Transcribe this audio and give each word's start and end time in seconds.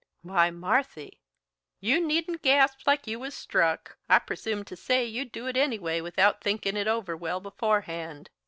"Why, 0.23 0.49
Marthy!" 0.49 1.21
"You 1.79 2.01
needn't 2.03 2.41
gasp 2.41 2.87
like 2.87 3.05
you 3.05 3.19
was 3.19 3.35
struck. 3.35 3.97
I 4.09 4.17
presume 4.17 4.63
to 4.63 4.75
say 4.75 5.05
you'd 5.05 5.31
do 5.31 5.45
it 5.45 5.55
anyway 5.55 6.01
without 6.01 6.41
thinkin' 6.41 6.75
it 6.75 6.87
over 6.87 7.15
well 7.15 7.39
beforehand. 7.39 8.31